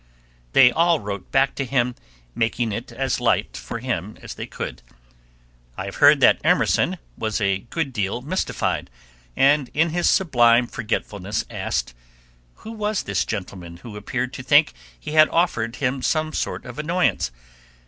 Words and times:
They 0.53 0.71
all 0.71 0.99
wrote 0.99 1.29
back 1.31 1.53
to 1.53 1.63
him, 1.63 1.93
making 2.33 2.71
it 2.71 2.91
as 2.91 3.19
light 3.19 3.55
for 3.55 3.77
him 3.77 4.17
as 4.19 4.33
they 4.33 4.47
could. 4.47 4.81
I 5.77 5.85
have 5.85 5.97
heard 5.97 6.21
that 6.21 6.41
Emerson 6.43 6.97
was 7.19 7.39
a 7.39 7.67
good 7.69 7.93
deal 7.93 8.23
mystified, 8.23 8.89
and 9.37 9.69
in 9.75 9.91
his 9.91 10.09
sublime 10.09 10.65
forgetfulness 10.65 11.45
asked, 11.51 11.93
Who 12.55 12.71
was 12.71 13.03
this 13.03 13.25
gentleman 13.25 13.77
who 13.83 13.95
appeared 13.95 14.33
to 14.33 14.41
think 14.41 14.73
he 14.99 15.11
had 15.11 15.29
offered 15.29 15.75
him 15.75 16.01
some 16.01 16.33
sort 16.33 16.65
of 16.65 16.79
annoyance! 16.79 17.29